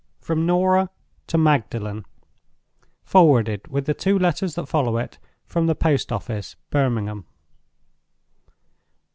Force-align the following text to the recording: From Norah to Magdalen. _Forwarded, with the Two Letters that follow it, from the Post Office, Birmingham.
From 0.19 0.47
Norah 0.47 0.89
to 1.27 1.37
Magdalen. 1.37 2.05
_Forwarded, 3.07 3.67
with 3.67 3.85
the 3.85 3.93
Two 3.93 4.17
Letters 4.17 4.55
that 4.55 4.65
follow 4.67 4.97
it, 4.97 5.19
from 5.45 5.67
the 5.67 5.75
Post 5.75 6.11
Office, 6.11 6.55
Birmingham. 6.71 7.25